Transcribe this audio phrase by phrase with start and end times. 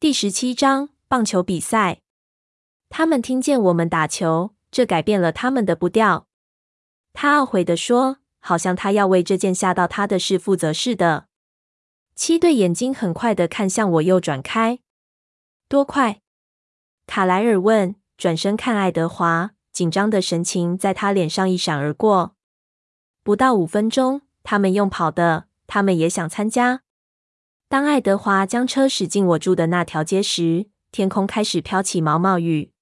[0.00, 2.00] 第十七章棒球比赛。
[2.88, 6.26] 他们听见我们打球，这改变了他们的步调。
[7.12, 11.26] 他懊悔地说：“好像他要为这件吓到他的事负责似的。”
[12.16, 14.78] 七对眼睛很快地看向我，又转开。
[15.68, 16.22] 多快？
[17.06, 22.34] 卡莱尔问，转身看爱德华，紧张的神情在他脸上一闪而过。
[23.22, 26.80] 不到五分钟，他们用跑的，他们也想参加。
[27.70, 32.72] 当爱德华将车驶进我住的那条街时，天空开始飘起毛毛雨。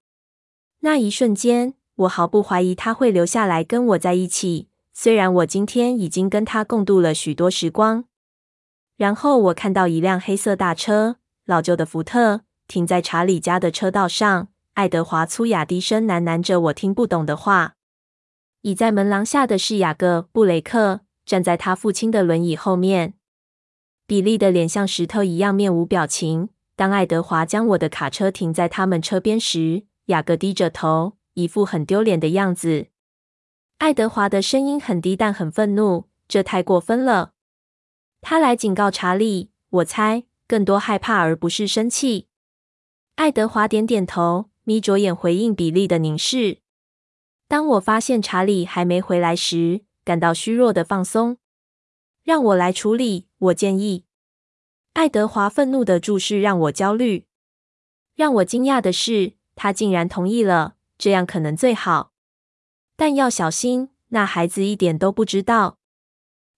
[0.81, 8.07] 那一瞬间，我毫不怀疑他会留下来跟我在一起，虽然我今天已经跟他共度了许多时光。
[8.97, 14.49] 然后我看到一辆黑色大车，老旧的福特，停在查理家的车道上。
[14.73, 17.75] 爱德华粗哑低声喃喃着我听不懂的话。
[18.63, 23.13] 倚在门廊下的是雅各·布雷克，站在他父亲的轮椅后面。
[24.09, 26.49] 比利的脸像石头一样面无表情。
[26.75, 32.87] 当爱德华将我的卡车停在他们车边时，雅各低着头，一副很丢脸的样子。
[33.77, 36.09] 爱德华的声音很低，但很愤怒。
[36.27, 37.33] 这太过分了！
[38.23, 42.29] 他来警告查理，我猜更多害怕而不是生气。
[43.17, 46.61] 爱德华点点头，眯着眼回应比利的凝视。
[47.47, 51.37] 当我发现查理还没回来时，感到虚弱的放松。
[52.29, 54.05] 让我来处理，我建议。
[54.93, 57.25] 爱德华愤怒的注视让我焦虑。
[58.15, 60.75] 让我惊讶的是，他竟然同意了。
[60.99, 62.13] 这样可能最好，
[62.97, 63.89] 但要小心。
[64.09, 65.79] 那孩子一点都不知道。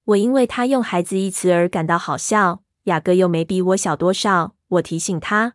[0.06, 2.64] 我因为他用“孩子”一词而感到好笑。
[2.84, 5.54] 雅各又没比我小多少，我提醒他。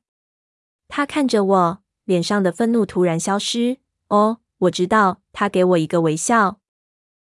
[0.88, 3.79] 他看着我，脸上的愤怒突然消失。
[4.07, 5.19] 哦，我知道。
[5.33, 6.61] 他给我一个微笑。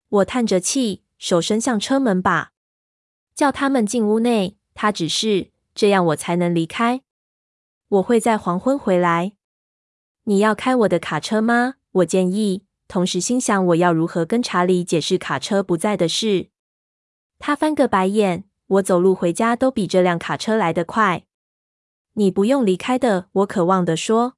[0.09, 2.51] 我叹着气，手伸向车门把。
[3.37, 7.03] 叫他们进屋内，他只是，这样我才能离开。
[7.87, 9.33] 我会在黄昏回来。
[10.23, 11.75] 你要开我的卡车吗？
[11.91, 16.49] 我建议，同时心想我要如何跟查理解释卡车不在的事。
[17.37, 18.45] 他翻个白眼。
[18.69, 21.23] 我走路回家都比这辆卡车来得快。
[22.13, 24.33] 你不用离开的，我渴望地说。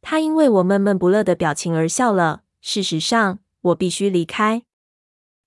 [0.00, 2.42] 他因为我闷闷不乐的表情而笑了。
[2.60, 4.64] 事实上，我必须离开。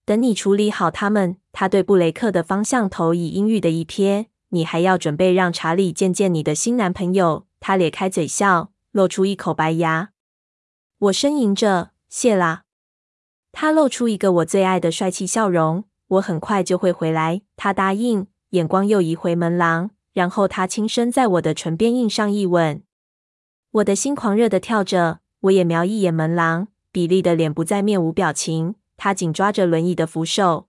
[0.05, 1.38] 等你处理好他们。
[1.51, 4.27] 他对布雷克的方向投以阴郁的一瞥。
[4.49, 7.45] 你还要准备让查理见见你的新男朋友。
[7.59, 10.09] 他咧开嘴笑，露出一口白牙。
[10.97, 12.63] 我呻吟着，谢啦。
[13.51, 15.83] 他露出一个我最爱的帅气笑容。
[16.07, 17.41] 我很快就会回来。
[17.55, 22.81] 他答应，眼光又移回门廊，然后他轻声在我的唇边印上一吻。
[23.71, 25.19] 我的心狂热的跳着。
[25.41, 26.67] 我也瞄一眼门廊。
[26.91, 30.68] 比利的脸不再面无表情，他紧抓着轮椅的扶手。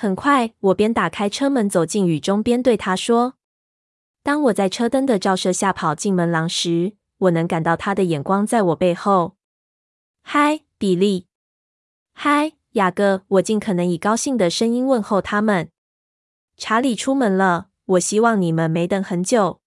[0.00, 3.34] 很快，我边打开车门走进雨中，边对他说
[4.22, 9.34] ：“当我在车灯的照射下跑进门廊时，我能感到他的眼光在我背后。
[10.22, 11.26] ”“嗨，比利
[12.14, 15.70] ！”“嗨，雅各！”我尽可能以高兴的声音问候他们。
[16.56, 19.60] “查理出门了，我希望你们没等很久。”“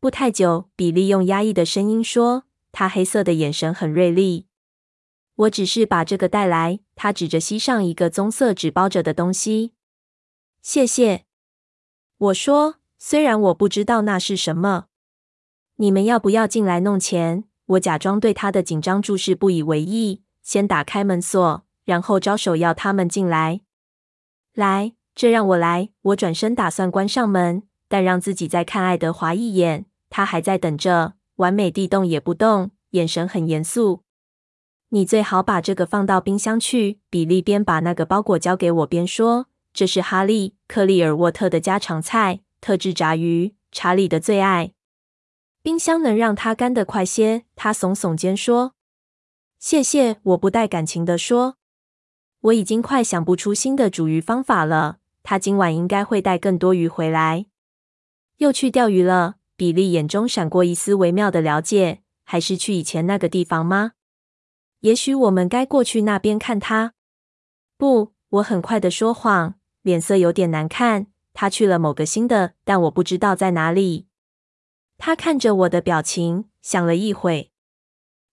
[0.00, 4.46] 不太久。”比利用压抑的声音说，他黑色的眼神很锐利。
[5.34, 6.80] 我只是把这个带来。
[6.94, 9.72] 他指着膝上一个棕色纸包着的东西。
[10.60, 11.24] 谢谢，
[12.18, 14.86] 我说，虽然我不知道那是什么。
[15.76, 17.44] 你们要不要进来弄钱？
[17.66, 23.62] 我假装对他的紧张注视不以为意，先打开门锁，然后招手要他们进来。
[24.54, 25.88] 来，这让我来。
[26.02, 29.86] 我转身打算关上门，但让自己再看爱德华一眼。
[30.10, 34.01] 他还在等着，完美地动也不动，眼神很严肃。
[34.94, 36.98] 你最好把这个放到冰箱去。
[37.08, 44.74] 比利边把那个包裹交给我边说：“这是哈利·克利尔沃特的家常菜，特制炸鱼，查理的最爱。
[45.62, 48.74] 冰箱能让它干得快些。”他耸耸肩说
[49.58, 51.56] ：“谢谢。”我不带感情地说
[52.42, 54.98] ：“我已经快想不出新的煮鱼方法了。
[55.22, 57.46] 他今晚应该会带更多鱼回来。
[58.36, 62.02] 又去钓鱼了。”比利眼中闪过一丝微妙的了解。
[62.24, 63.92] “还是去以前那个地方吗？”
[64.82, 66.94] 也许我们该过去那边看他。
[67.76, 71.06] 不，我很快的说谎，脸色有点难看。
[71.32, 74.06] 他去了某个新的，但我不知道在哪里。
[74.98, 77.52] 他看着我的表情，想了一会。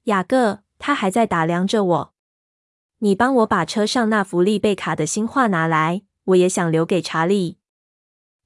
[0.05, 2.13] 雅各，他还在打量着我。
[2.97, 7.59] 你帮我把车上那幅丽贝卡的新画拿来，我也想留给查理。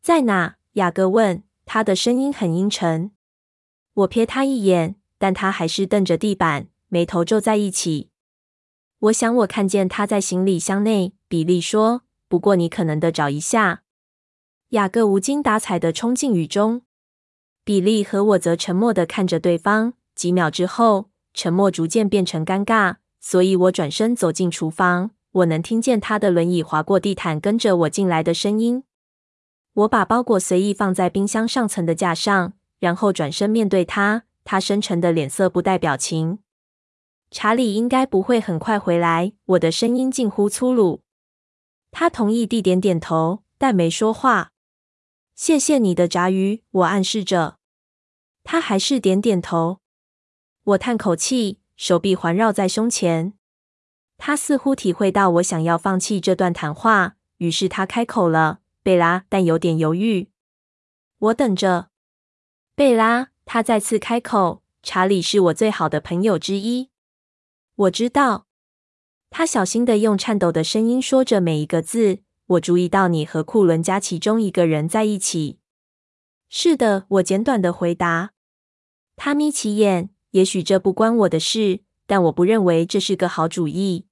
[0.02, 0.58] 在哪？
[0.74, 3.12] 雅各问，他的声音很阴沉。
[3.94, 6.68] 我瞥他一眼，但他还是瞪着地板。
[6.94, 8.12] 眉头皱在一起。
[9.00, 11.14] 我想我看见他在行李箱内。
[11.28, 13.82] 比利说：“不过你可能得找一下。”
[14.70, 16.84] 雅各无精打采的冲进雨中。
[17.64, 19.94] 比利和我则沉默的看着对方。
[20.14, 25.10] 几秒之后，沉默逐渐变成尴尬，所以我转身走进厨房。
[25.32, 28.84] 我能听见他的轮椅滑过地毯，跟着我进来的声音。
[29.74, 34.26] 我把包裹随意放在冰箱上层的架上，然后转身面对他。
[34.44, 36.38] 他深沉的脸色不带表情。
[37.34, 39.34] 查理应该不会很快回来。
[39.46, 41.02] 我的声音近乎粗鲁。
[41.90, 44.52] 他同意地点点头，但没说话。
[45.34, 47.58] 谢谢你的炸鱼，我暗示着。
[48.44, 49.80] 他还是点点头。
[50.64, 53.34] 我叹口气，手臂环绕在胸前。
[54.20, 60.30] 他似乎体会到我想要放弃这段谈话，于是他开口了：“贝拉。”但有点犹豫。
[61.18, 61.90] 我等着。
[62.76, 66.92] 贝拉，他再次开口：“查理是我最好的朋友之一。”
[67.76, 68.48] 我知道。
[69.30, 72.20] 他小心的用颤抖的声音说着每一个字。
[72.46, 75.60] 我注意到你和库伦家其中一个人在一起。
[76.50, 78.34] 是的，我简短的回答。
[79.16, 80.10] 他眯起眼。
[80.32, 84.08] 也许这不关我的事，但我不认为这是个好主意。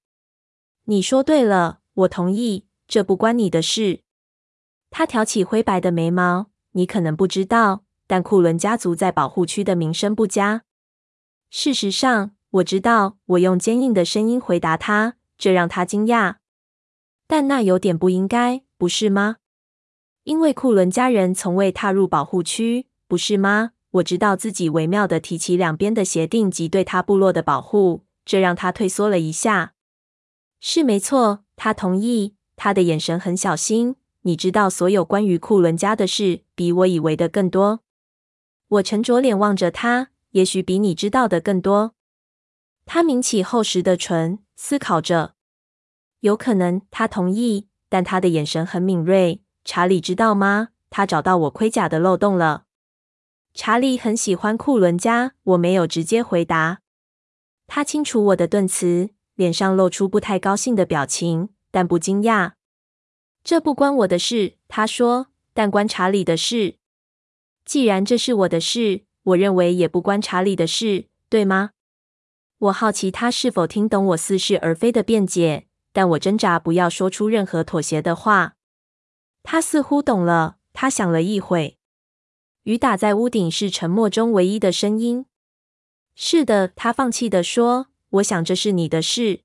[0.86, 4.02] 你说对了，我同意，这不关你的事。
[4.92, 6.52] 他挑起灰白的眉毛。
[6.74, 10.64] 你可能不知道，但库伦家族在保护区的名声不佳。
[11.50, 13.18] 事实上，我知道。
[13.26, 16.36] 我用坚硬的声音回答他，这让他惊讶。
[17.28, 19.38] 但那有点不应该，不是吗？
[20.24, 23.72] 因为库伦家人从未踏入保护区，不是吗？
[23.92, 29.74] 我知道自己微妙地提起两边的协定及对他部落的保护，这让他退缩了一下。
[30.60, 32.36] 是没错，他同意。
[32.56, 33.96] 他的眼神很小心。
[34.22, 37.80] 你知道所有关于库伦家的事，比我以为的更多。
[38.68, 41.96] 我沉着脸望着他，也许比你知道的更多。
[42.94, 45.36] 他抿起厚实的唇，思考着。
[46.20, 49.42] 有可能，他同意，但他的眼神很敏锐。
[49.64, 50.72] 查理知道吗？
[50.90, 52.66] 他找到我盔甲的漏洞了。
[53.54, 56.82] 查理很喜欢库伦家，我没有直接回答。
[57.66, 62.56] 他清楚我的顿词，脸上露出不太高兴的表情，但不惊讶。
[63.42, 66.76] 这不关我的事，他说，但关查理的事。
[67.64, 71.70] 既然这是我的事，我认为也不关查理的事，对吗？
[72.62, 78.56] 我好奇他是否听懂我似是而非的辩解，但我挣扎不要说出任何妥协的话。
[79.42, 81.80] 他似乎懂了，他想了一会。
[82.64, 85.26] 雨打在屋顶是沉默中唯一的声音。
[86.14, 89.42] 是的，他放弃地说：“我想这是你的事。”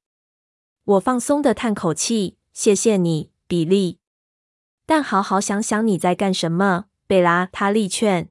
[0.84, 3.98] 我放松地叹口气：“谢谢你，比利。”
[4.84, 7.48] 但好好想想你在干什么，贝拉。
[7.50, 8.28] 他力劝。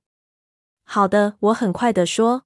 [0.84, 2.44] 好的，我很快地说。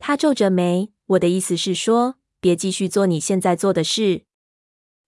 [0.00, 0.90] 他皱着眉。
[1.06, 4.24] 我的意思是说，别继续做你现在做的事。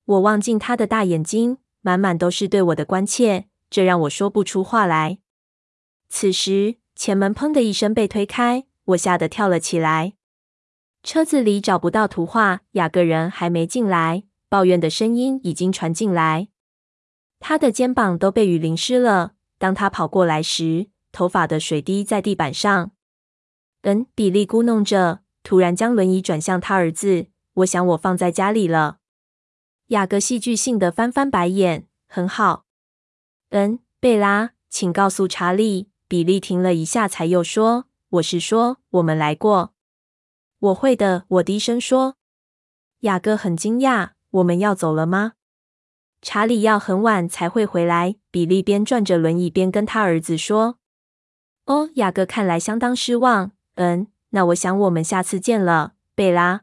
[0.04, 5.18] 我望进他的大眼睛，满满都是对我的关切，这让我说不出话来。
[6.08, 10.14] 此时，前门砰的一声被推开，我吓得跳了起来。
[11.02, 16.48] 车子里找不到图画，雅各人还没进来，抱怨的声音已经传进来。
[17.40, 19.32] 他的肩膀都被雨淋湿了。
[19.58, 22.92] 当他跑过来时，头发的水滴在地板上。
[23.82, 27.28] 嗯，比利咕哝着，突然将轮椅转向他儿子。
[27.54, 28.98] 我想我放在家里了。
[29.86, 31.86] 雅各戏剧性的翻翻白眼。
[32.08, 32.64] 很好。
[33.50, 35.88] 嗯，贝拉，请告诉查理。
[36.08, 37.84] 比利停了一下，才又说
[38.18, 39.72] ：“我是说，我们来过。
[40.58, 42.16] ”“我会的。”我低声说。
[43.02, 45.34] 雅各很惊讶：“我们要走了吗
[46.20, 50.78] ？”“查理要很晚才会回来。”比利边转着轮椅边跟他儿子说。
[51.66, 53.52] “哦。”雅各看来相当失望。
[53.76, 56.60] “嗯，那我想我们下次见了，贝拉。”“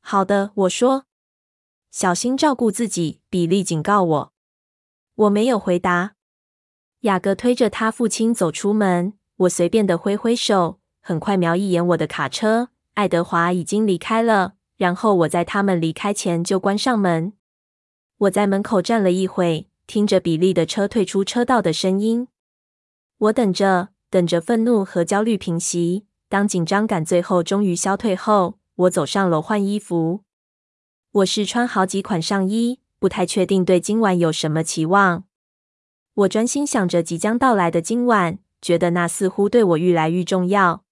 [0.00, 1.04] 好的。”我说。
[1.92, 4.32] “小心照顾自己。”比利警告我。
[5.14, 6.14] 我没有回答。
[7.00, 12.70] 雅各推着他父亲走出门，我随便的挥挥手，很快瞄一眼我的卡车。
[12.94, 17.34] 爱德华已经离开了，然后我在他们离开前就关上门。
[18.16, 22.28] 我在门口站了一会，听着比利的车退出车道的声音。
[23.18, 26.06] 我等着，等着愤怒和焦虑平息。
[26.28, 30.24] 当紧张感最后终于消退后，我走上楼换衣服。
[31.10, 35.24] 我试穿好几款上衣，不太确定对今晚有什么期望。
[36.12, 40.84] 我专心想着即将到来的今晚，觉得那似乎对我愈来愈重要。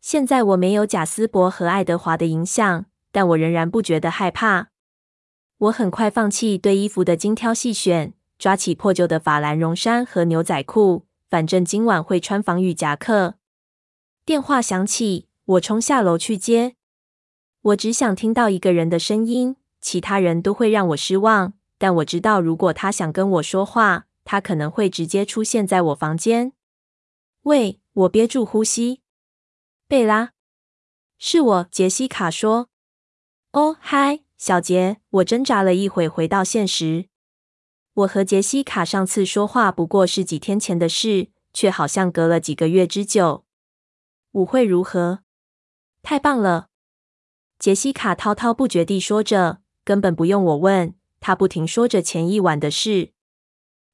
[0.00, 4.70] 现在我没有贾斯伯和爱德华的影响，但我仍然不觉得害怕。
[5.58, 13.34] 我很快放弃对衣服的精挑细选，抓起破旧的法兰绒衫和牛仔裤，反正今晚会穿防雨夹克。
[14.28, 16.76] 电话响起，我冲下楼去接。
[17.62, 21.54] 我只想听到一个人的声音，其他人都会让我失望。
[21.78, 26.52] 但我知道，如果他想跟我说话，他可能会直接出现在我房间。
[27.44, 29.00] 喂，我憋住呼吸。
[29.88, 30.32] 贝拉，
[31.16, 31.68] 是我。
[31.70, 32.68] 杰西卡说
[33.52, 37.08] ：“哦，嗨，小杰。”我挣扎了一会，回到现实。
[37.94, 43.46] 我和杰西卡上次说话不过是几天前的事，却好像隔了几个月之久。
[44.32, 45.20] 舞会如何？
[46.02, 46.68] 太棒了！
[47.58, 53.12] 杰西卡滔滔不绝地说着，根本不用我问，她不停说着前一晚的事。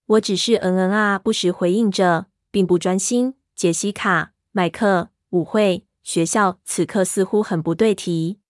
[0.06, 3.34] 我只是嗯嗯啊，不时回应着，并不专心。
[3.54, 8.40] 杰西卡、麦克、舞会、学校，此刻似乎很不对题。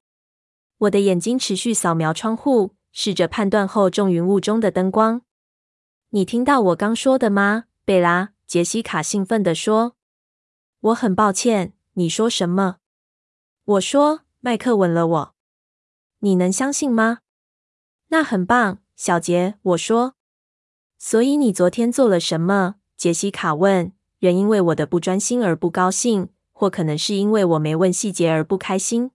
[0.78, 5.22] 我的眼睛持续扫描窗户，试着判断厚重云雾中的灯光。
[6.10, 8.30] 你听到我刚说的吗，贝拉？
[8.46, 9.94] 杰西卡兴奋地说。
[10.84, 12.76] 我很抱歉，你说什么？
[13.64, 15.34] 我说，麦克吻了我。
[16.18, 17.20] 你能相信吗？
[18.08, 19.54] 那很棒，小杰。
[19.62, 20.14] 我说。
[20.98, 22.74] 所以你昨天做了什么？
[22.98, 23.92] 杰西卡问。
[24.18, 29.10] 人因为我的不专心而不高兴，或可能是因为我没问细节而不开心。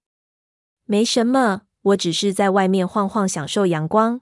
[0.85, 4.21] 没什么，我只是在外面晃晃，享受阳光。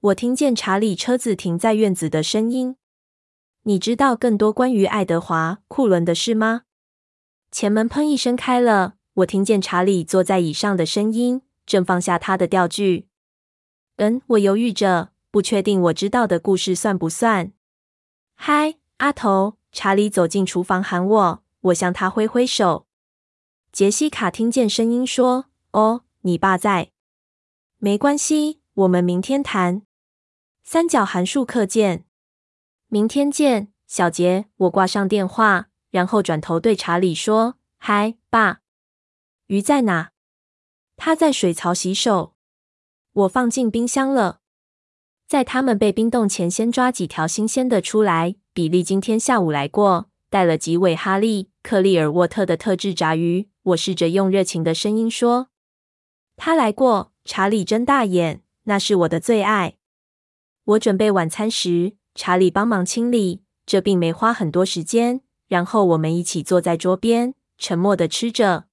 [0.00, 2.76] 我听见查理车子停在院子的声音。
[3.68, 6.62] 你知道更多关于爱德华·库伦的事吗？
[7.50, 13.08] 前门砰一声开了，我听见查理坐在椅上的声音，正放下他的钓具。
[13.96, 15.10] 嗯，我犹豫着。
[15.32, 17.52] 不确定我知道的故事算不算？
[18.36, 19.58] 嗨，阿头！
[19.72, 22.86] 查理走进厨房喊我，我向他挥挥手。
[23.72, 26.92] 杰西卡听见声音说：“哦，你爸在。”
[27.78, 29.82] 没关系，我们明天谈。
[30.62, 32.04] 三角函数课见。
[32.88, 34.46] 明天见，小杰。
[34.56, 38.60] 我挂上电话，然后转头对查理说：“嗨，爸。
[39.48, 40.12] 鱼在哪？”
[40.96, 42.34] 他在水槽洗手。
[43.12, 44.40] 我放进冰箱了。
[45.26, 48.36] 在他们被冰冻前，先抓几条新鲜的出来。
[48.52, 53.50] 比利今天下午来过，带了几尾哈利克利尔沃特的特制炸鱼。
[53.62, 55.48] 我试着用热情的声音说
[56.36, 59.78] ：“他来过。”查理睁大眼：“那是我的最爱。”
[60.64, 65.20] 我准备晚餐时，查理帮忙清理，这并没花很多时间。
[65.48, 68.64] 然后我们一起坐在桌边，沉默的吃着。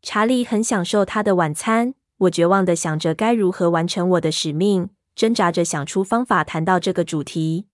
[0.00, 1.94] 查理很享受他的晚餐。
[2.18, 4.90] 我绝望的想着该如何完成我的使命。
[5.14, 7.66] 挣扎着想出方法谈到这个主题。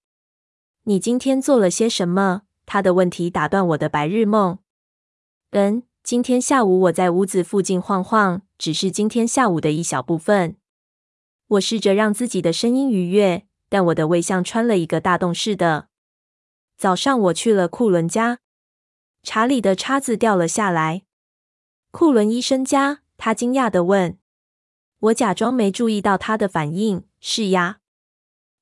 [0.84, 2.42] 你今天做了些什么？
[2.66, 4.58] 他的问题打断我的白日梦。
[5.50, 10.56] 嗯，今天下午我在屋子附近晃晃，只是今天下午的一小部分。
[11.46, 15.88] 我试着让自己的声音愉悦，但我的胃像穿了一个大洞似的。
[16.76, 18.38] 早上我去了库伦家，
[19.22, 21.02] 查理的叉子掉了下来。
[21.90, 23.00] 库伦医生家？
[23.16, 24.18] 他惊讶的问。
[25.00, 27.04] 我假装没注意到他的反应。
[27.20, 27.80] 是呀，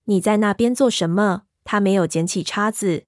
[0.05, 1.43] 你在那边做什么？
[1.65, 3.05] 他没有捡起叉子。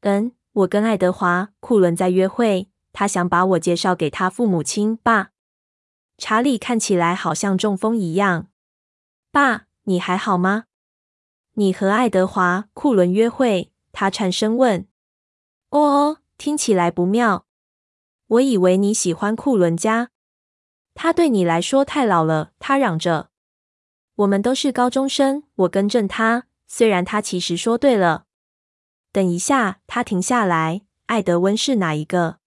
[0.00, 2.70] 嗯，我跟爱德华·库伦在约会。
[2.92, 4.96] 他想把我介绍给他父母亲。
[4.96, 5.32] 爸，
[6.16, 8.48] 查理看起来好像中风一样。
[9.32, 10.64] 爸，你还好吗？
[11.56, 13.70] 你和爱德华·库伦约会？
[13.92, 14.88] 他颤声问。
[15.70, 17.46] 哦哦，听起来不妙。
[18.26, 20.10] 我以为你喜欢库伦家。
[20.94, 22.52] 他对你来说太老了。
[22.58, 23.30] 他嚷着。
[24.16, 26.46] 我们都是高中生，我更正他。
[26.66, 28.24] 虽然他其实说对了。
[29.12, 30.82] 等一下，他停下来。
[31.06, 32.38] 艾德温是哪一个？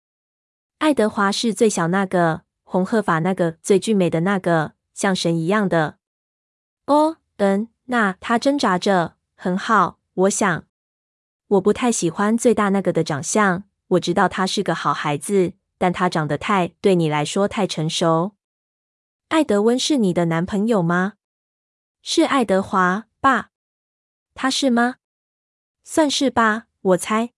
[0.79, 5.97] 爱德华是最小那个，红鹤发那个，最俊美的那个，像神一样的。
[6.87, 9.15] 哦，嗯，那他挣扎着。
[9.36, 10.63] 很好，我想。
[11.48, 13.65] 我不太喜欢最大那个的长相。
[13.89, 18.34] 我知道他是个好孩子，但他长得太，对你来说太成熟。
[19.29, 21.13] 艾德温是你的男朋友吗？
[22.01, 23.51] 是爱德华，爸。
[24.34, 24.96] 他是吗？
[25.84, 27.32] 算是吧，我猜。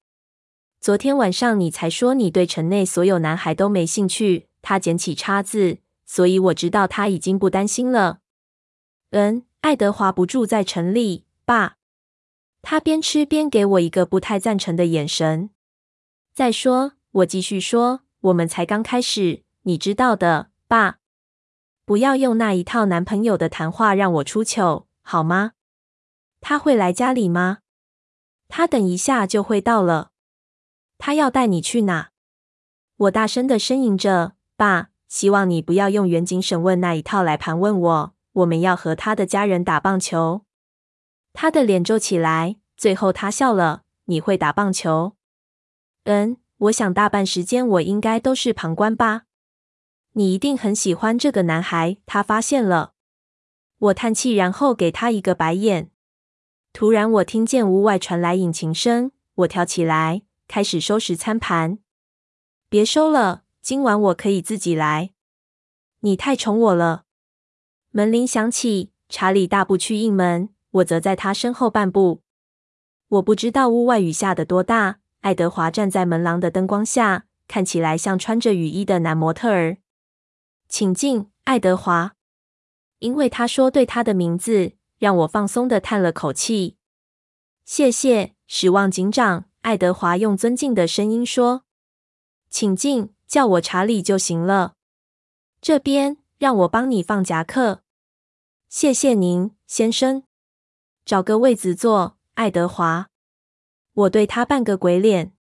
[0.80, 4.48] 昨天晚上你才说你对城内所有男孩都没兴趣。
[4.62, 8.20] 他捡起叉子，所以我知道他已经不担心了。
[9.12, 11.76] 嗯，爱德华不住在城里，爸。
[12.62, 15.50] 他边吃边给我一个不太赞成的眼神。
[16.34, 21.00] 再说，我继续说，我们才刚开始，你知道的，爸。
[21.84, 25.52] 不要用那一套男朋友的谈话让我出糗，好吗？
[26.40, 27.60] 他会来家里吗？
[28.48, 30.12] 他等一下就会到了。
[30.98, 32.12] 他要带你去哪？
[32.96, 38.14] 我大声的呻吟着，爸，希望你不要用远景审问那一套来盘问我。
[38.40, 40.42] 我们要和他的家人打棒球。
[41.34, 43.84] 他的脸皱起来，最后他笑了。
[44.06, 45.16] 你会打棒球？
[46.06, 49.24] 嗯，我想大半时间我应该都是旁观吧。
[50.14, 52.94] 你一定很喜欢这个男孩，他发现了。
[53.78, 55.92] 我叹气，然后给他一个白眼。
[56.74, 61.80] 突然，我听见屋外传来引擎声，我跳起来，开始收拾餐盘。
[62.68, 65.12] 别收了，今晚我可以自己来。
[66.00, 67.06] 你太宠我了。
[67.92, 72.22] 门铃响起，查理大步去应门，我则在他身后半步。
[73.08, 75.00] 我不知道屋外雨下的多大。
[75.22, 79.78] 爱德华站在门廊的灯光下，看起来像穿着雨衣的男模特儿。
[80.68, 82.16] 请进，爱德华。
[83.00, 86.78] 因为他说对他的名字，让我放松的叹了口气。
[87.66, 89.46] 谢谢，史旺警长。
[89.62, 91.64] 爱德华用尊敬的声音说
[92.50, 94.76] ：“请进，叫我查理就行了。
[95.60, 97.82] 这边，让我帮你放夹克。
[98.70, 100.24] 谢谢您，先生。
[101.04, 103.10] 找个位子坐，爱德华。”
[103.94, 105.34] 我对他扮个鬼脸。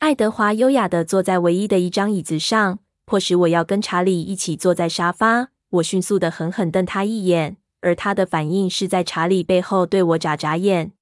[0.00, 5.48] 爱德华优雅的坐在唯一的一张椅子上，迫使我要跟查理一起坐在沙发。
[5.70, 10.92] 我迅速地狠狠瞪他一眼，而他的反应是在查理背后对我眨眨眼。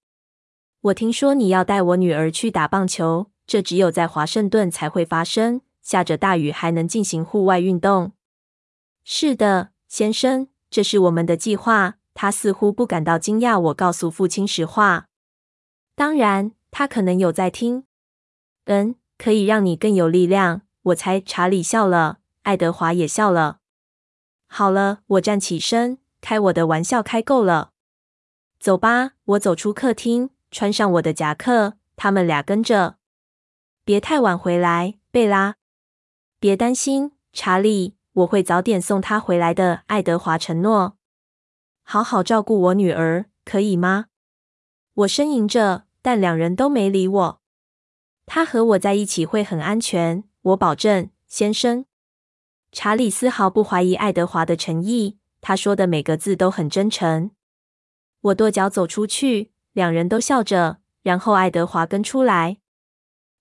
[0.82, 5.62] 我听说你要带我女儿去打棒球，这只有在华盛顿才会发生。
[5.82, 8.12] 下着大雨还能进行户外运动。
[9.10, 11.94] 是的，先生，这是我们的计划。
[12.12, 15.06] 他似乎不感到惊讶，我告诉父亲实话。
[15.94, 17.84] 当然，他可能有在听。
[18.66, 20.60] 嗯，可以让你更有力量。
[20.82, 23.60] 我猜查理笑了，爱德华也笑了。
[24.46, 27.70] 好了，我站起身，开我的玩笑开够了。
[28.60, 31.78] 走吧，我走出客厅，穿上我的夹克。
[31.96, 32.98] 他们俩跟着。
[33.86, 35.56] 别太晚回来，贝拉。
[36.38, 39.82] 别担心，查理，我会早点送她回来的。
[39.86, 40.96] 爱德华承诺。
[41.82, 44.06] 好好照顾我女儿，可以吗？
[44.94, 47.40] 我呻吟着，但两人都没理我。
[48.26, 51.84] 她和我在一起会很安全，我保证，先生。
[52.72, 57.30] 查理丝毫不怀疑爱德华的诚意，他说的每个字都很真诚。
[58.20, 62.58] 我跺脚走出去，两人都笑着，然后爱德华跟出来。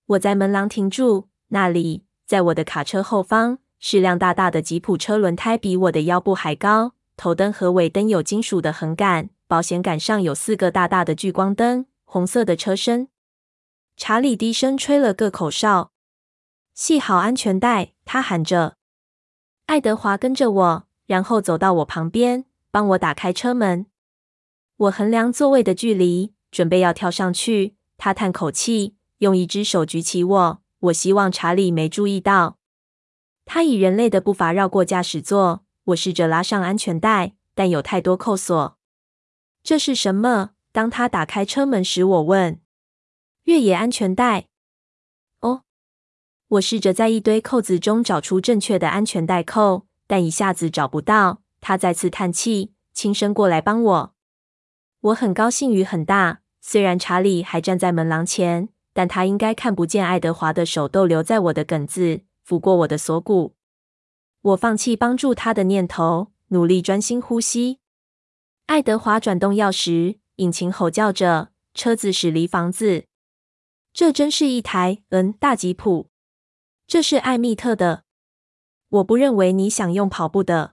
[0.06, 13.08] 我在门廊停住，那里，在我的卡车后方，是辆大大的吉普车，轮胎比我的腰部还高，头灯和尾灯有金属的横杆，保险杆上有四个大大的聚光灯，红色的车身。
[13.96, 15.92] 查理低声吹了个口哨，
[16.74, 18.76] 系好安全带，他喊着。
[19.66, 23.86] 爱德华跟着我，然后走到我旁边，帮我打开车门。
[24.76, 27.76] 我衡量座位的距离，准备要跳上去。
[27.96, 30.62] 他叹口气，用一只手举起我。
[30.80, 32.57] 我希望查理没注意到。
[33.50, 35.64] 他以人类的步伐绕过驾驶座。
[35.86, 38.76] 我试着拉上安全带，但有太多扣锁。
[39.62, 40.50] 这是什么？
[40.70, 42.60] 当他打开车门时，我问
[43.44, 44.48] ：“越野安全带。”
[45.40, 45.62] 哦
[46.48, 51.40] 我试着在一堆扣子中找出正确的安全带扣，但一下子找不到。
[51.62, 54.14] 他再次叹气，轻声过来帮我。
[55.00, 63.54] 我很高兴雨很大，虽然查理还站在门廊前，但他应该看不见爱德华的手逗留在我的梗子，抚过我的锁骨。
[64.40, 67.80] 我放弃帮助他的念头，努力专心呼吸。
[68.64, 73.04] 爱德华转动钥匙，引擎吼叫着，车子驶离房子。
[73.92, 76.08] 这真是一台嗯大吉普。
[76.86, 78.04] 这是艾蜜特的。
[78.88, 80.72] 我不认为你想用跑步的，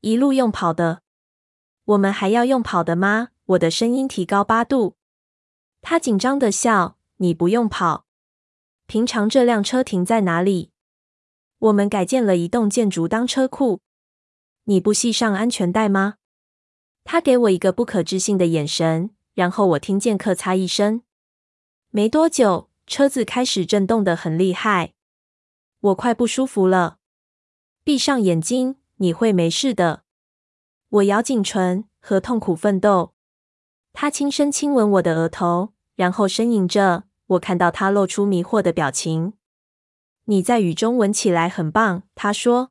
[0.00, 1.02] 一路用跑的。
[1.84, 3.28] 我们还要用跑的吗？
[3.44, 4.96] 我的声音提高八度。
[5.82, 6.96] 他紧张的笑。
[7.20, 8.06] 你不用跑。
[8.86, 10.70] 平常这辆车停在哪里？
[11.58, 13.80] 我们改建了一栋建筑当车库。
[14.64, 16.14] 你不系上安全带吗？
[17.04, 21.02] 他给我一个不可置信的眼神，然后我听见咔嚓一声。
[21.90, 24.92] 没多久，车子开始震动的很厉害。
[25.80, 26.98] 我快不舒服了，
[27.82, 30.02] 闭上眼睛，你会没事的。
[30.90, 33.14] 我咬紧唇，和痛苦奋斗。
[33.94, 37.04] 他轻声亲吻我的额头，然后呻吟着。
[37.28, 39.32] 我看到他露出迷惑的表情。
[40.30, 42.70] 你在雨中闻起来很棒，他说。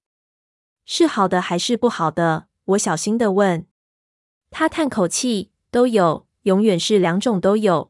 [0.85, 2.45] 是好的还是不好的？
[2.65, 3.65] 我小心的问。
[4.51, 7.89] 他叹口气，都有，永远是两种都有。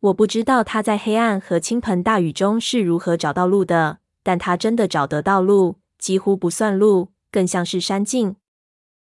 [0.00, 3.98] 我不知道他在黑暗和倾盆大雨中是如何找到路的。
[4.22, 8.36] 但他真的找得到路，几乎不算路，更像是山径。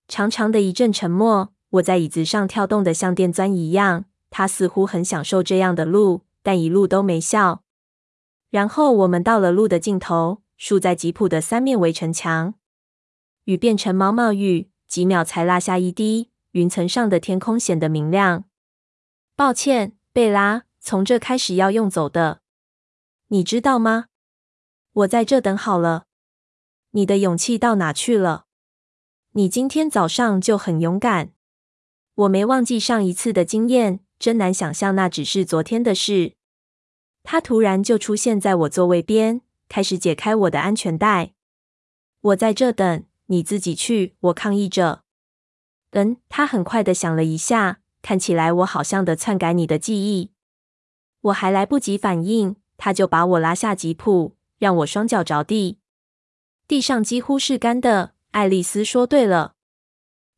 [0.07, 4.05] 长长的一阵沉默，我在椅子上跳动的像电钻一样。
[4.31, 7.61] 他似乎很享受这样的路，但一路都没笑。
[8.51, 12.53] 然后我们到了路的尽头，竖在吉普的三面围城墙。
[13.45, 16.29] 雨变成毛毛雨，几秒才落下一滴。
[16.51, 18.43] 云层上的天空显得明亮。
[19.37, 22.41] 抱歉，贝拉，从这开始要用走的，
[23.29, 24.07] 你知道吗？
[24.91, 26.07] 我在这等好了。
[26.91, 28.47] 你的勇气到哪去了？
[29.31, 31.31] 你今天早上就很勇敢。
[32.15, 36.33] 我没忘记上一次的经验，真难想象那只是昨天的事。
[37.23, 41.33] 他突然就出现在我座位边，开始解开我的安全带。
[42.21, 44.15] 我在这等，你自己去。
[44.19, 45.03] 我抗议着。
[45.91, 50.31] 嗯，他很快的想了一下，看起来我好像的篡改你的记忆。
[51.21, 55.79] 我还来不及反应，他就把我拉下吉普，让我双脚着地。
[56.67, 58.13] 地上几乎是干的。
[58.31, 59.55] 爱丽丝说：“对了，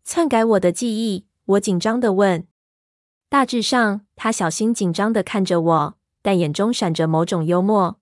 [0.03, 2.47] 篡改我的记忆。”我紧张的问。
[3.29, 7.99] 大致上，他小心紧张的看着我，但眼中闪着某种幽默。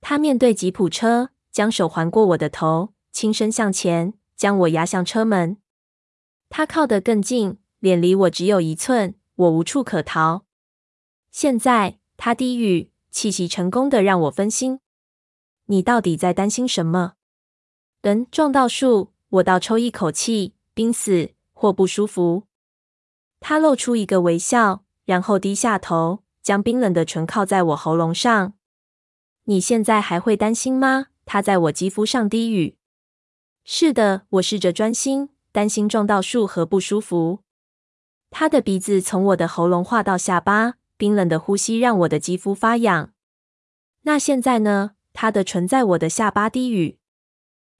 [0.00, 5.58] 他面对吉普车，将手环过我的头，轻身向前，将我压向车门。
[6.48, 10.44] 他靠得更近，脸离我只有一寸，我无处可逃。
[11.30, 14.80] 现在，他低语，气息成功的让我分心。
[15.66, 17.14] 你到底在担心什么？
[18.00, 22.44] 人撞到树，我倒抽一口气，濒死或不舒服。
[23.40, 28.52] 他露出一个微笑，然后低下头，将冰冷的唇靠在我喉咙上。
[29.46, 31.08] 你现在还会担心吗？
[31.24, 32.76] 他在我肌肤上低语。
[33.64, 37.40] 是的，我试着专心，担心撞到树和不舒服。
[38.30, 43.12] 他的鼻子从我的喉咙划到下巴，冰冷的呼吸让我的肌肤发痒。
[44.02, 44.92] 那现在呢？
[45.12, 47.00] 他的唇在我的下巴低语。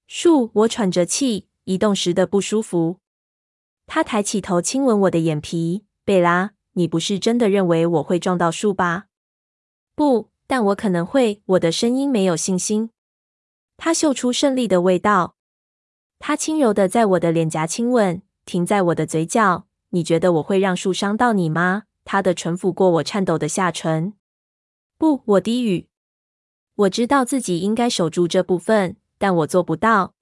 [0.08, 2.98] 树，我喘着气，移动时的不舒服。
[3.86, 5.84] 他抬起头亲吻我的眼皮。
[6.04, 9.06] 贝拉，你不是真的认为我会撞到树吧？
[9.94, 11.42] 不，但我可能会。
[11.46, 12.90] 我的声音没有信心。
[13.78, 15.36] 他嗅出胜利的味道。
[16.18, 19.66] 他轻柔的在我的脸颊亲吻，停在我的嘴角。
[19.90, 21.84] 你觉得我会让树伤到你吗？
[22.04, 24.12] 他的唇抚过我颤抖的下唇。
[24.98, 25.88] 不，我低语。
[26.74, 28.96] 我知道自己应该守住这部分。
[29.16, 30.12] 但我做不到。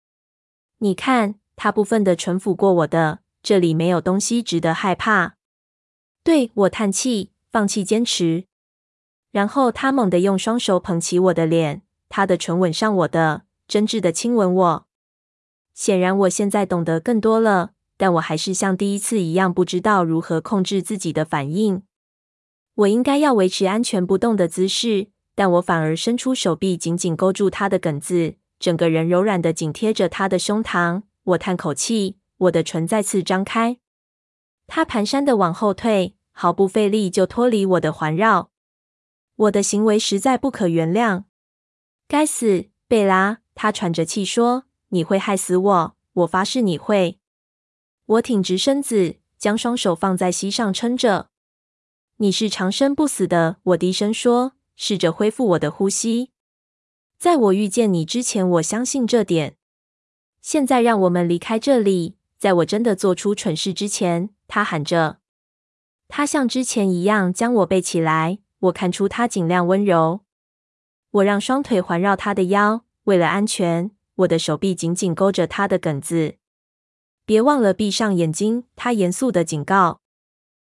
[0.79, 5.34] 你看，他部分的唇抚过我的，这里没有东西值得害怕。
[6.25, 8.47] 对，我叹气，放弃坚持。
[9.31, 14.87] 然后他猛地用双手捧起我的脸，他的唇吻上我的，真挚的亲吻我。
[15.75, 21.83] 显然，我现在懂得更多了，但我还是像第一次一样，不知道如何控制自己的反应。
[22.77, 28.37] 我应该要维持安全不动的姿势，但我反而伸出手臂，紧紧勾住他的梗子。
[28.59, 33.77] 整个人柔软的紧贴着他的胸膛，我叹口气，我的唇再次张开。
[34.67, 38.51] 他蹒跚的往后退，毫不费力就脱离我的环绕。
[39.37, 41.25] 我的行为实在不可原谅。
[42.07, 43.39] 该死，贝拉！
[43.55, 47.19] 他喘着气说：“你会害死我，我发誓你会。”
[48.07, 51.31] 我挺直身子，将双手放在膝上撑着。
[52.19, 56.31] 你是长生不死的，我低声说，试着恢复我的呼吸。
[57.19, 59.57] 在我遇见你之前，我相信这点。
[60.41, 65.19] 现在让我们离开这里，在我真的做出蠢事之前，他喊着。
[66.09, 70.21] 他像之前一样将我背起来，我看出他尽量温柔。
[71.11, 76.37] 我让双腿环绕他的腰，为了安全，我的手臂紧紧勾着他的梗子。
[77.25, 80.01] 别忘了闭上眼睛，他严肃的警告。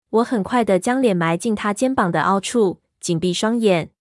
[0.09, 3.91] 我很快的将脸埋进他肩膀的凹处，紧闭双眼。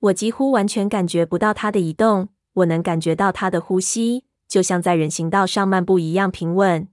[0.00, 6.88] 我几乎完全感觉不到他的移动，我能感觉到他的呼吸，就像在人行道上漫步一样平稳。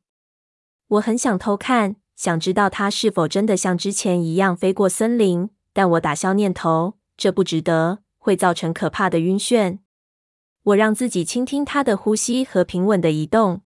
[0.89, 9.79] 我很想偷看，想知道他是否真的像之前一样飞过森林，但我打消念头，这不值得，会造成可怕的晕眩。
[10.65, 13.63] 我让自己倾听他的呼吸和平稳的移动。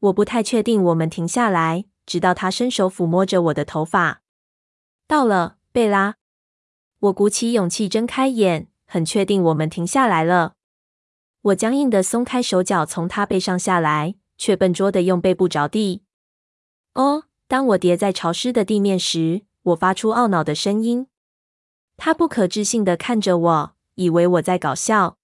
[0.00, 4.22] 我不太确定我们停下来，直到他伸手抚摸着我的头发。
[5.06, 6.16] 到了，贝拉。
[6.98, 10.54] 我鼓起勇气睁开眼，很确定我们停下来了。
[11.44, 16.02] 我僵硬的松开手脚，从他背上下来，却笨拙的用背部着地。
[16.94, 21.06] 哦，当我跌在潮湿的地面时，我发出懊恼的声音。
[21.98, 25.18] 他不可置信的看着我，以为我在搞笑。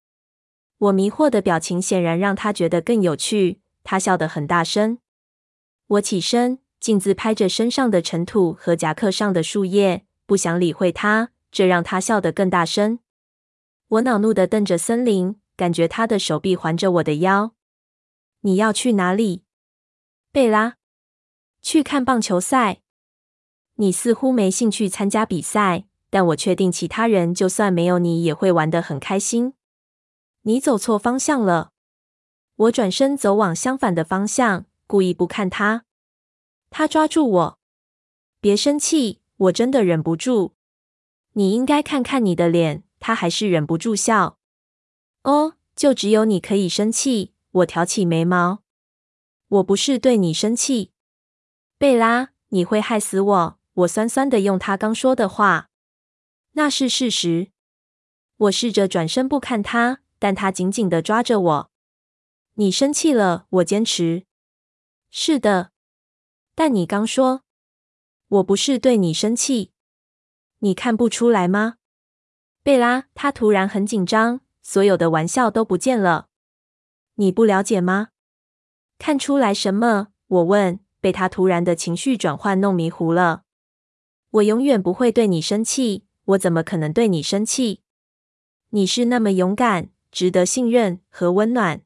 [0.77, 4.99] 我迷惑的表情显然让他觉得更有趣，他笑得很大声。
[5.87, 11.31] 我起身，镜子拍着身上的尘土和夹克上的树叶，不想理会他。
[11.51, 12.99] 这让他笑得更大声。
[13.89, 17.53] 我恼怒地瞪着森林，感觉他的手臂环着我的腰。
[18.41, 19.45] 你要去哪里，
[20.33, 20.77] 贝拉？
[21.61, 22.81] 去看棒球赛。
[23.75, 29.53] 你似乎没兴趣参加比赛，但我确定其他人就算没有你也会玩得很开心。
[30.45, 31.73] 你走错方向了。
[32.57, 35.85] 我转身走往相反的方向，故意不看他。
[36.71, 37.59] 他抓住我。
[38.41, 40.55] 别生气，我真的忍不住。
[41.35, 44.39] 你应该看看你的脸，他还是忍不住笑。
[45.23, 47.33] 哦，就只有你可以生气。
[47.53, 48.63] 我挑起眉毛。
[49.49, 50.93] 我不是对你生气，
[51.77, 53.59] 贝拉，你会害死我。
[53.73, 55.71] 我酸酸的用他刚说的话。
[56.53, 57.51] 那是事实。
[58.37, 61.71] 我试着转身不看他，但他紧紧的抓着我。
[62.55, 64.27] 你生气了，我坚持。
[65.11, 65.73] 是的，
[66.55, 67.43] 但你刚说，
[68.29, 69.73] 我不是对你生气，
[70.61, 71.77] 你看不出来吗？
[72.63, 74.41] 贝拉，他突然很紧张，
[74.73, 76.29] 所有的玩笑都不见了。
[77.17, 78.11] 你不了解吗？
[79.01, 80.11] 看出来什么？
[80.29, 83.43] 我问，被他突然的情绪转换弄迷糊了。
[84.31, 87.81] 我永远不会对你生气，我怎么可能对你生气？
[88.69, 91.83] 你是那么勇敢，值得信任和温暖。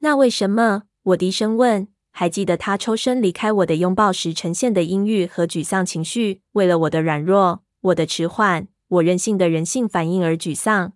[0.00, 0.82] 那为什么？
[1.04, 1.86] 我低声问。
[2.10, 10.94] 还记得他抽身离开我的拥抱时呈现的阴郁和沮丧情绪，为了我的软弱、我的迟缓、我任性的人性反应而沮丧。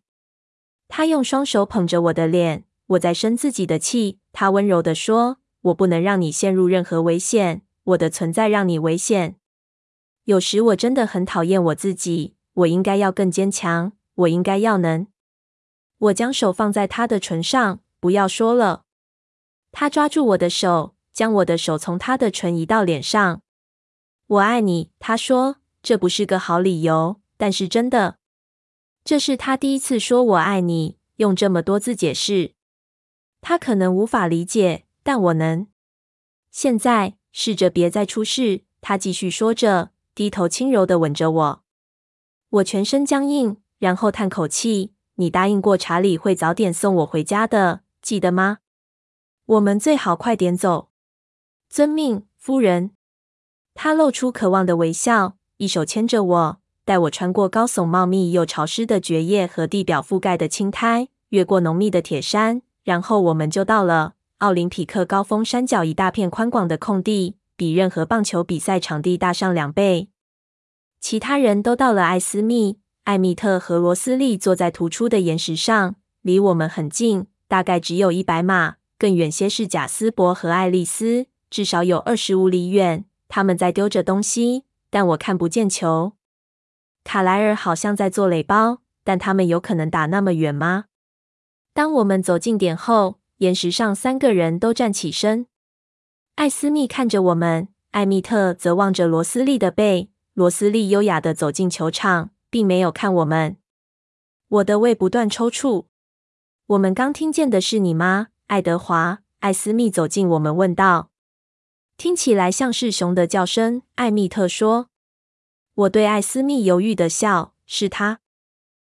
[0.88, 4.18] 他用双手捧着我的脸，我在生自己的气。
[4.32, 9.36] 他温柔地说：“我不能让你陷入任何危险，我的存在让你危险。
[10.24, 15.06] 有时我真的很讨厌我自己，我应该要更坚强，我应该要能。”
[15.98, 18.84] 我将手放在他的唇上，不要说了。
[19.72, 20.96] 他抓住我的手。
[21.16, 23.40] 将我的手从他的唇移到脸上。
[24.26, 28.18] 我爱你，他说，这不是个好理由，但是真的。
[29.06, 32.54] 这是他第一次说我爱你，用这么多字解释。
[33.40, 35.68] 他可能无法理解，但我能。
[36.50, 38.62] 现在试着别再出事。
[38.80, 41.62] 他继续说着，低头轻柔地吻着我。
[42.48, 44.92] 我全身僵硬，然后叹口气。
[45.14, 48.58] 你答应过查理会早点送我回家的，记得吗？
[49.44, 50.90] 我们最好快点走。
[51.68, 52.90] 遵命，夫人。
[53.72, 70.10] 他露出渴望的微笑，一手牵着我，带我穿过高耸茂密又潮湿的蕨叶和地表覆盖的青苔，越过浓密的铁山，然后我们就到了奥林匹克高峰山脚一大片宽广的空地，比任何棒球比赛场地大上两倍。
[71.00, 81.26] 其他人都到了艾斯密、艾密特和罗斯利坐在突出的岩石上，离我们很近，大概只有一百码，更远些是贾斯伯和爱丽丝。
[81.50, 86.12] 至少有二十五里远，他们在丢着东西，但我看不见球。
[87.06, 90.86] 卡莱尔好像在做垒包，但他们有可能打那么远吗？
[91.72, 95.46] 当我们走近点后，岩石上三个人都站起身。
[96.34, 100.10] 艾斯密看着我们，艾蜜特则望着罗斯利的背。
[100.34, 103.56] 罗斯利优雅地走进球场，并没有看我们。
[104.48, 105.86] 我的胃不断抽搐。
[106.66, 109.20] 我们刚听见的是你吗，爱德华？
[109.38, 111.10] 艾斯密走近我们，问道。
[111.96, 114.88] 听起来像是熊的叫声，艾蜜特说。
[115.76, 118.20] 我对艾斯密犹豫的笑，是他。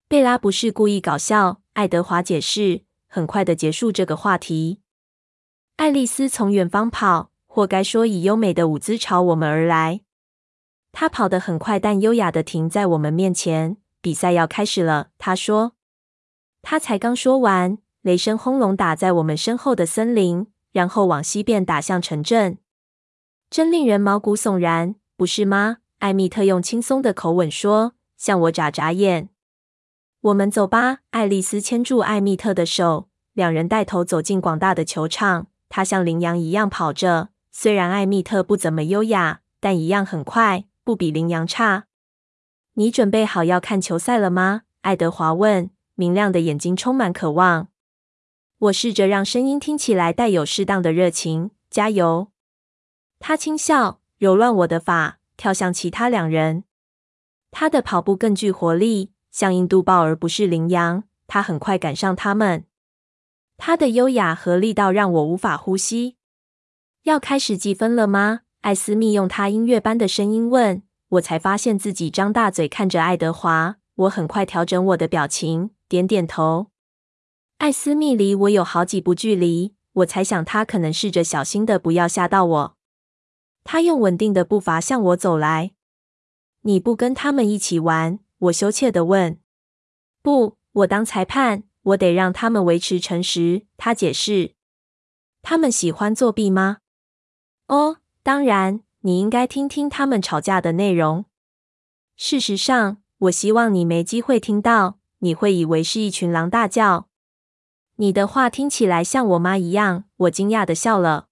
[0.08, 4.80] 贝拉不是故意搞笑，爱德华解释，很快的结束这个话题。
[5.76, 10.00] 爱丽丝从远方跑，或该说以优美的舞姿朝我们而来。
[10.90, 13.76] 她跑得很快，但优雅地停在我们面前。
[14.00, 15.74] 比赛要开始了，她说。
[16.62, 22.56] 她才刚说完，雷声轰隆打在我们身后的森林，然后往西边打向城镇。
[23.50, 25.79] 真令人毛骨悚然，不是吗？
[26.00, 29.28] 艾蜜特用轻松的口吻说，向我眨眨眼。
[30.22, 31.00] 我们走吧。
[31.10, 35.48] 爱丽丝牵住艾蜜特的手，两人带头走进广大的球场。
[35.68, 41.84] 她像羚羊一样跑着，虽然艾蜜特不怎么优雅，但一样很快，不比羚羊差。
[42.74, 44.62] 你准备好要看球赛了吗？
[44.80, 47.68] 爱德华问，明亮的眼睛充满渴望。
[48.58, 51.50] 我试着让声音听起来带有适当的热情。
[51.68, 52.32] 加油！
[53.20, 56.64] 他轻笑，揉乱我的发，跳向其他两人。
[57.50, 61.04] 他的跑步更具活力，像印度豹而不是羚羊。
[61.26, 62.66] 他很快赶上他们。
[63.56, 66.16] 他的优雅和力道让我无法呼吸。
[67.04, 68.40] 要开始计分了吗？
[68.60, 70.82] 艾斯密用他音乐般的声音问。
[71.12, 73.76] 我才发现自己张大嘴看着爱德华。
[73.94, 76.66] 我很快调整我的表情，点点头。
[77.56, 82.76] 艾斯密离我有好几步距离，我猜想他可能试着小心的不要吓到我。
[83.64, 85.72] 他用稳定的步伐向我走来。
[86.62, 88.18] 你不跟他们一起玩？
[88.38, 89.38] 我羞怯地问。
[90.22, 93.66] 不，我当裁判，我得让他们维持诚实。
[93.76, 94.54] 他解释。
[95.42, 96.78] 他们喜欢作弊吗？
[97.66, 98.82] 哦，当然。
[99.02, 101.24] 你应该听听他们吵架的内容。
[102.16, 107.08] 事实上，我希望你没机会听到，你会以为是一群狼大叫。
[107.96, 110.04] 你的话听起来像我妈一样。
[110.16, 111.28] 我惊讶地笑了。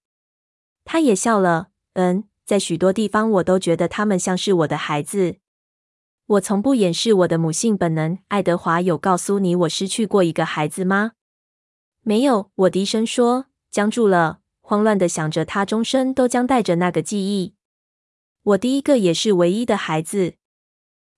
[0.83, 1.68] 他也笑了。
[1.93, 5.37] 嗯，在许多地方，我都觉得他们像是我的孩子。
[6.27, 8.19] 我从不掩饰我的母性本能。
[8.27, 11.13] 爱德华有告诉你我失去过一个孩子吗？
[12.01, 17.55] 没有，我低声说，僵住了，慌乱的想着他终身都将带着那个记忆。
[18.43, 20.35] 我第一个也是唯一的孩子。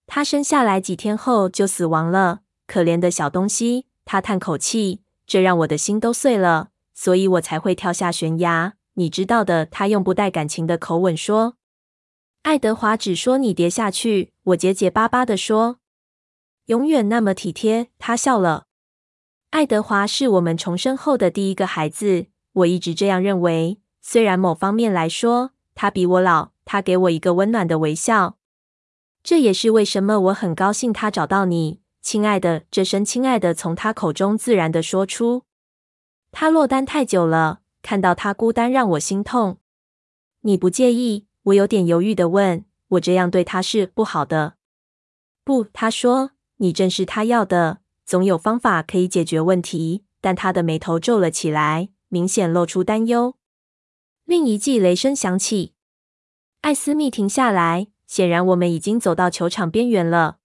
[0.08, 2.42] 他生下来几天后就死亡了。
[2.66, 8.76] 可怜的小东西，他叹口气，这让我的心都碎了，所以我才会跳下悬崖。
[8.96, 11.56] 你知道的，他用不带感情的口吻说。
[12.44, 15.78] 爱德华只说你跌下去，我结结巴巴地说。
[16.66, 18.66] 永远那么体贴，他笑了。
[19.52, 23.80] 爱德华是我们重生后的第一个孩子，我一直这样认为。
[24.02, 28.38] 虽然某方面来说，他比我老，他给我一个温暖的微笑。
[29.22, 32.64] 这也是为什么我很高兴他找到你，亲爱的。
[32.72, 35.44] 这声“亲爱的”从他口中自然的说出。
[36.32, 39.60] 他落单太久了，看到他孤单让我心痛。
[40.42, 41.28] 你不介意？
[41.44, 42.66] 我有点犹豫地问。
[42.90, 44.56] 我这样对他是不好的。
[45.44, 46.32] 不，他说。
[46.58, 50.04] 你正是他要的，总有方法可以解决问题。
[50.20, 53.36] 但他的眉头皱了起来，明显露出担忧。
[54.26, 55.74] 另一记雷声响起，
[56.62, 57.88] 艾斯密停下来。
[58.06, 60.38] 显然，我们已经走到球场边缘了。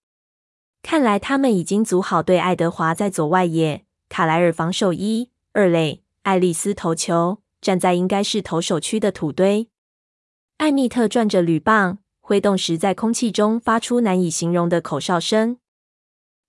[0.81, 2.39] 看来他们已经组好队。
[2.39, 9.69] 爱德华在左外野，卡莱尔防守一二垒，爱丽丝投球，站在应该是投手区的土堆。
[10.57, 15.59] 艾米特转着铝棒，挥动时在空气中发出难以形容的口哨声。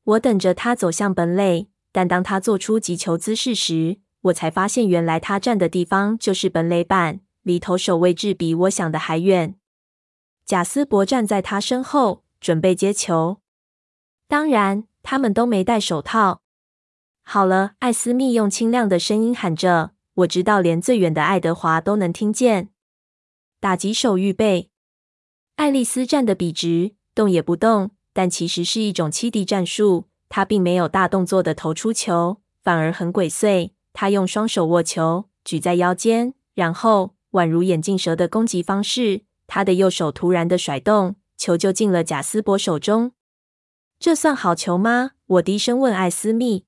[0.02, 9.54] 我等着他走向本垒，但当他做出击球姿势时，我才发现原来他站的地方就是本垒板，离投手位置比我想的还远。
[10.44, 13.36] 贾斯伯站在他身后，准备接球。
[14.26, 16.42] 当然，他们都没戴手套。
[17.30, 19.90] 好了，艾斯密用清亮的声音喊着
[20.24, 22.70] ：“我知道，连最远的爱德华都能听见。”
[23.60, 24.70] 打击手预备。
[25.56, 27.90] 爱丽丝站得笔直，动也不动。
[28.14, 30.06] 但其实是一种欺敌战术。
[30.30, 33.72] 她并没有大动作的投出球，反而很鬼祟。
[33.92, 43.12] 他用双手握球，举在腰间，然后宛如眼镜蛇的攻击方式，他的右手突然的甩动，球就进了贾斯伯手中。
[44.00, 45.10] 这算好球吗？
[45.26, 46.64] 我低声问艾斯密。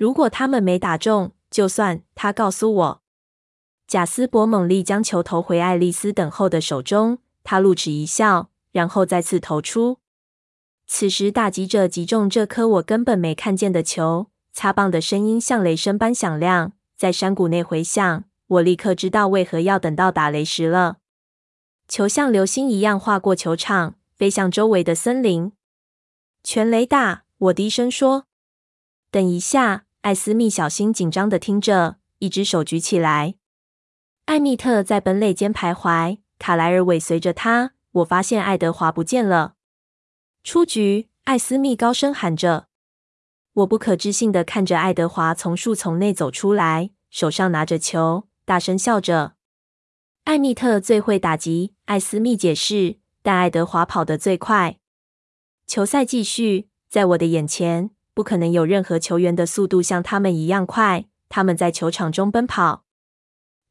[0.00, 2.00] 如果他们没打中，就算。
[2.14, 3.02] 他告诉我。
[3.86, 9.98] 贾斯伯猛力将球投回爱丽丝等候的手中，他露齿一笑，然后再次投出。
[10.86, 18.24] 此时，打击者击中这颗我根本没看见的球，擦棒的声音像雷声般响亮，在山谷内回响。
[18.46, 20.96] 我立刻知道为何要等到打雷时了。
[21.86, 25.52] 球像流星一样划过球场，飞向周围的森林。
[26.42, 27.24] 全雷打！
[27.36, 28.24] 我低声说。
[29.10, 33.34] 等一下，艾斯密小心紧张地听着，一只手举起来。
[34.24, 37.72] 艾密特在本垒间徘徊，卡莱尔尾随着他。
[37.92, 39.56] 我发现爱德华不见了。
[40.42, 41.10] 出局！
[41.24, 42.68] 艾斯密高声喊着。
[43.52, 49.34] 我不可置信地看着爱德华从树丛内走出来，手上拿着球，大声笑着。
[50.24, 54.78] 艾密特最会打击，艾斯密解释，但爱德华跑得最快。
[55.66, 61.06] 球赛继续，在我的眼前，不可能有任何球员的速度像他们一样快。
[61.30, 62.84] 他们在球场中奔跑，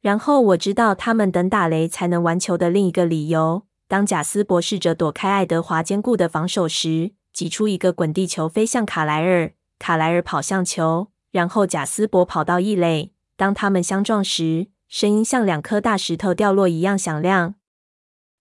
[0.00, 3.64] 然后我知道他们等打雷才能玩球的另一个理由。
[3.86, 9.52] 当贾斯伯试着躲开爱德华坚固的防守时，挤出一个滚地球飞向卡莱尔。
[9.78, 13.12] 卡莱尔跑向球，然后贾斯伯跑到一垒。
[13.36, 17.54] 当他们相撞时，声音像两颗大石头掉落一样响亮。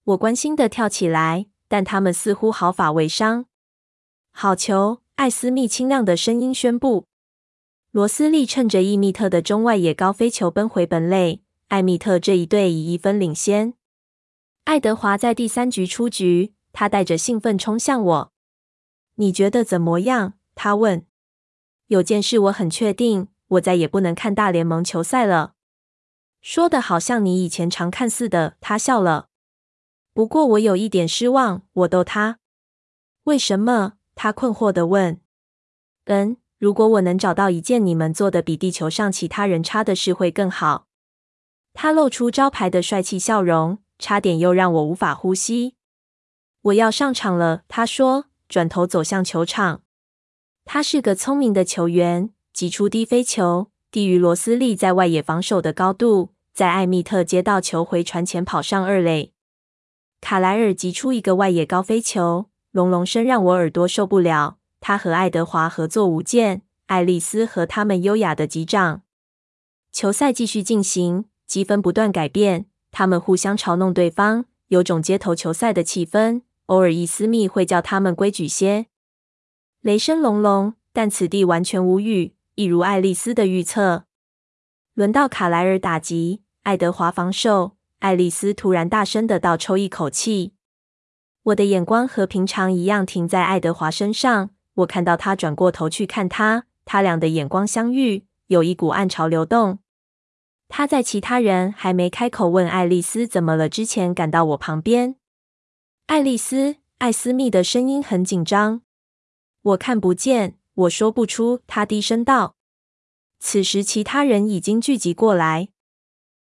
[0.06, 3.45] 我关心地跳起来，但他们似乎毫发未伤。
[4.32, 5.02] 好球！
[5.20, 7.06] 艾斯密清亮的声音宣布。
[7.92, 13.74] 罗斯利趁着伊密特的中外野高飞球奔回本垒，艾密特这一队以一分领先。
[14.64, 18.32] 爱德华在第三局出局，他带着兴奋冲向我。
[19.16, 20.36] 你觉得怎么样？
[20.56, 21.06] 他问。
[21.88, 25.56] 有件事我很确定，我再也不能看大联盟球赛了。
[26.40, 28.56] 说的好像你以前常看似的。
[28.62, 29.28] 他笑了。
[30.14, 31.64] 不过我有一点失望。
[31.74, 32.40] 我逗他。
[33.26, 33.96] 为什么？
[34.22, 35.22] 他困惑地问。
[36.04, 40.88] 嗯，如果我能找到一件你们做的比地球上其他人差的事会更好。
[41.74, 43.80] 他露出招牌的帅气笑容。
[44.02, 45.76] 差点又让我无法呼吸。
[46.62, 49.82] 我要上场了，他说，转头走向球场。
[50.63, 59.34] 他是个聪明的球员，击出低飞球，低于罗斯利在外野防守的高度，在艾密特接到球回传前跑上二垒。
[60.22, 64.58] 卡莱尔击出一个外野高飞球，隆隆声让我耳朵受不了。
[64.80, 69.02] 他和爱德华合作无间，爱丽丝和他们优雅的击掌。
[69.92, 72.67] 球赛继续进行，积分不断改变。
[72.92, 76.42] 他们互相嘲弄对方，有种街头球赛的气氛。
[76.67, 78.86] 偶尔，伊斯密会叫他们规矩些。
[79.82, 84.06] 雷声隆隆，但此地完全无雨，一如爱丽丝的预测。
[84.94, 87.76] 轮到卡莱尔打击，爱德华防守。
[88.00, 90.54] 爱丽丝突然大声的倒抽一口气。
[91.50, 99.79] 我的眼光和平常一样停在爱德华身上，我看到他转过头去看他，他俩的眼光相遇，有一股暗潮流动。
[100.67, 105.15] 他在其他人还没开口问爱丽丝怎么了之前，赶到我旁边。
[106.08, 108.81] 爱丽丝，艾斯密的声音很紧张。
[109.62, 111.62] 我看不见，我说不出。
[111.65, 112.56] 他低声道。
[113.39, 115.69] 此时，其他人已经聚集过来。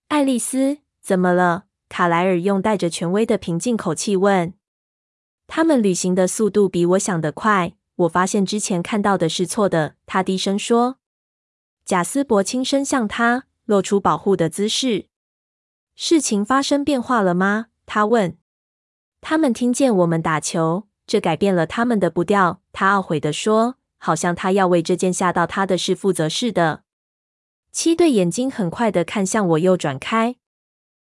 [0.09, 1.67] 爱丽丝，怎么了？
[1.89, 4.55] 卡莱尔用带着权威的平静口气问。
[5.49, 7.73] 他们旅行的速度比我想的快。
[7.97, 9.97] 我发现之前看到的是错的。
[10.07, 10.99] 他低声说。
[11.85, 13.47] 贾斯伯轻声向他。
[13.65, 15.09] 露出保护的姿势。
[15.95, 17.67] 事情发生变化了吗？
[17.85, 18.39] 他问。
[19.21, 22.63] 他们听见我们打球，这改变了他们的步调。
[22.73, 26.85] 他懊悔地说，好像他要为这件吓到他的事负责似的。
[27.71, 30.37] 七对眼睛很快地看向我，又转开。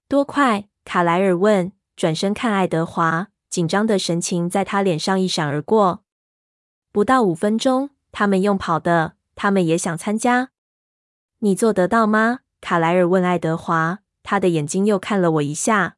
[0.09, 0.67] 多快？
[0.83, 6.03] 卡莱尔问，转身看爱德华，紧张的神情在他脸上一闪而过。
[6.91, 10.51] 不到五分钟，他们用跑的，他们也想参加。
[11.39, 12.39] 你做得到吗？
[12.61, 15.97] 卡莱尔问爱德华，他的眼睛又看了我一下。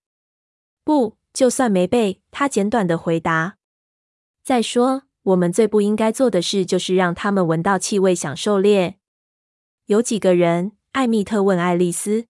[0.84, 3.58] 不，就算没背，他简短的回答。
[4.43, 8.97] 再说，我们最不应该做的事就是让他们闻到气味想狩猎。
[9.86, 10.72] 有几个人？
[10.93, 12.26] 艾蜜特问爱丽丝。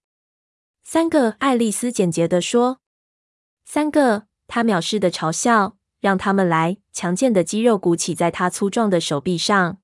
[0.83, 2.79] 三个，爱丽丝简洁的说。
[3.65, 5.77] 三个，他藐视的嘲笑。
[6.03, 6.79] 让他们来。
[6.91, 9.77] 强健的肌肉鼓起在他粗壮的手臂上。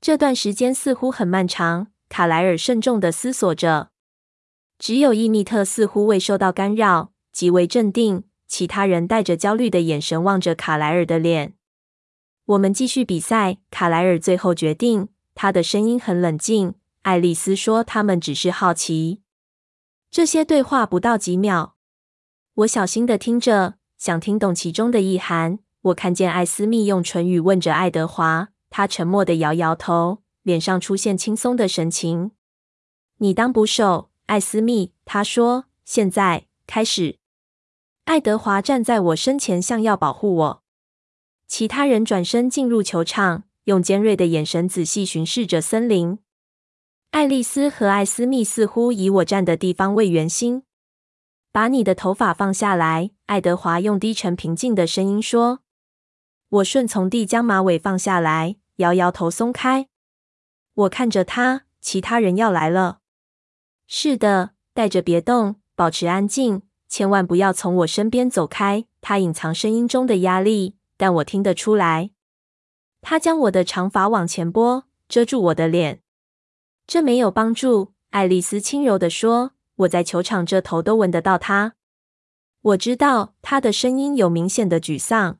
[0.00, 1.88] 这段时间似乎很漫长。
[2.08, 3.90] 卡莱尔慎重的思索着，
[4.78, 8.24] 只有伊密特似乎未受到干扰，极为镇定。
[8.48, 11.54] 其他人带着焦虑的眼神望着卡莱尔的脸。
[12.46, 15.08] 我们继续比赛，卡莱尔最后决定。
[15.34, 16.74] 他的声音很冷静。
[17.02, 19.20] 爱丽丝说：“他们只是好奇。”
[20.10, 21.75] 这些对话不到几秒，
[22.56, 25.58] 我小心地听着，想听懂其中的意涵。
[25.82, 30.22] 我看见艾斯密用唇语问着爱德华，他沉默地摇摇头。
[30.42, 32.30] 脸上出现轻松的神情。
[33.18, 34.92] 你当捕手，艾斯密。
[35.04, 37.18] 他说：“现在开始。”
[38.06, 40.62] 爱德华站在我身前，像要保护我。
[41.48, 46.20] 其他人转身进入球场，用尖锐的眼神仔细巡视着森林。
[47.10, 50.62] 爱丽丝和艾斯密似乎以我站的地方为圆心。
[51.56, 55.60] 把你的头发放下来，爱德华用低沉平静的声音说。
[56.50, 59.88] 我顺从地将马尾放下来，摇摇头，松开。
[60.74, 62.98] 我看着他，其他人要来了。
[63.86, 68.84] 是的，带着别动，保持安静，千万不要从我身边走开。
[69.00, 72.10] 他隐藏声音中的压力，但我听得出来。
[73.00, 76.02] 他将我的长发往前拨，遮住我的脸。
[76.86, 79.52] 这没有帮助，爱丽丝轻柔地说。
[79.76, 81.74] 我在球场这头都闻得到他。
[82.62, 85.38] 我知道他的声音有明显的沮丧。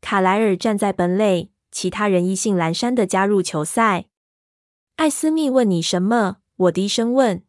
[0.00, 4.06] 卡莱尔站在本垒，其他人意兴阑珊的加入球赛。
[4.96, 6.36] 艾斯密问你什么？
[6.56, 7.42] 我低声问。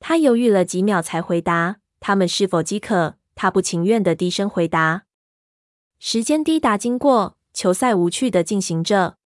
[0.00, 5.04] 他犹豫了几秒才回答：“他们是否饥渴？”他不情愿的低声回答。
[6.00, 9.16] 时间滴答经过，球赛无趣的进行着。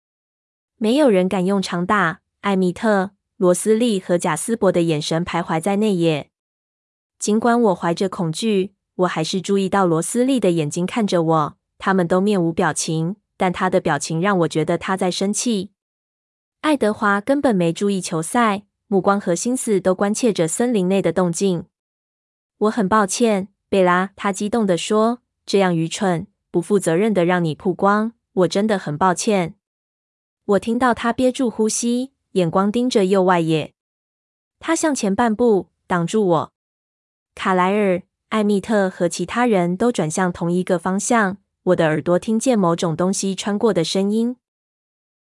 [0.77, 2.21] 没有人敢用长打。
[2.43, 3.13] 艾米特、
[3.43, 6.31] 罗斯利和贾斯伯的眼神徘徊在内野。
[7.19, 11.57] 尽管我怀着恐惧，我还是注意到罗斯利的眼睛看着我。
[11.77, 15.73] 他们都面无表情，但他的表情让我觉得他在生气。
[16.61, 21.65] 爱德华根本没注意球赛，目光和心思都关切着森林内的动静。
[22.59, 29.57] 我很抱歉，贝拉，他激动地说：“这样愚蠢、不负责任的让你曝光，我真的很抱歉。”
[30.47, 33.73] 我听到他憋住呼吸，眼光盯着右外野。
[34.59, 36.53] 他向前半步，挡住我。
[37.35, 41.39] 卡莱尔、艾蜜特和其他人都转向同一个方向。
[41.65, 44.37] 我的耳朵听见某种东西穿过的声音。